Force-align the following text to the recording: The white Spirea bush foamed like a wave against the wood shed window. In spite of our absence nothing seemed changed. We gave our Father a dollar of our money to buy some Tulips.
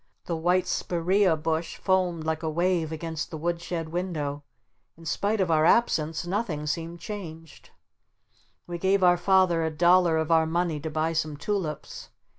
The 0.25 0.35
white 0.35 0.65
Spirea 0.65 1.35
bush 1.37 1.77
foamed 1.77 2.23
like 2.23 2.41
a 2.41 2.49
wave 2.49 2.91
against 2.91 3.29
the 3.29 3.37
wood 3.37 3.61
shed 3.61 3.89
window. 3.89 4.41
In 4.97 5.05
spite 5.05 5.39
of 5.39 5.51
our 5.51 5.63
absence 5.63 6.25
nothing 6.25 6.65
seemed 6.65 6.99
changed. 6.99 7.69
We 8.65 8.79
gave 8.79 9.03
our 9.03 9.15
Father 9.17 9.63
a 9.63 9.69
dollar 9.69 10.17
of 10.17 10.31
our 10.31 10.47
money 10.47 10.79
to 10.79 10.89
buy 10.89 11.13
some 11.13 11.37
Tulips. 11.37 12.09